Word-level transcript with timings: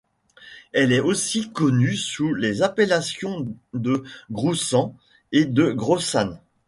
Elle 0.73 0.93
est 0.93 0.99
aussi 0.99 1.51
connue 1.51 1.95
sous 1.95 2.33
les 2.33 2.63
appellations 2.63 3.55
de 3.75 4.03
groussan 4.31 4.97
et 5.31 5.45
de 5.45 5.69
grossanne. 5.71 6.39